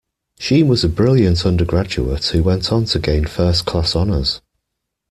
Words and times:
She 0.39 0.63
was 0.63 0.83
a 0.83 0.89
brilliant 0.89 1.45
undergraduate 1.45 2.25
who 2.25 2.41
went 2.41 2.71
on 2.71 2.85
to 2.85 2.97
gain 2.97 3.25
first 3.25 3.67
class 3.67 3.95
honours 3.95 4.41